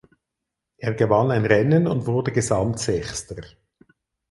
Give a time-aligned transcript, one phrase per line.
[0.77, 3.43] Er gewann ein Rennen und wurde Gesamtsechster.